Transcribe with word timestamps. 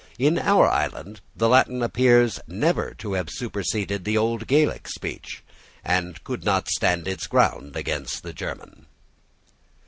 In 0.17 0.39
our 0.39 0.67
island 0.67 1.21
the 1.35 1.47
Latin 1.47 1.83
appears 1.83 2.39
never 2.47 2.95
to 2.95 3.13
have 3.13 3.29
superseded 3.29 4.03
the 4.03 4.17
old 4.17 4.47
Gaelic 4.47 4.87
speech, 4.87 5.43
and 5.85 6.23
could 6.23 6.43
not 6.43 6.67
stand 6.67 7.07
its 7.07 7.27
ground 7.27 7.75
against 7.75 8.23
the 8.23 8.33
German. 8.33 8.87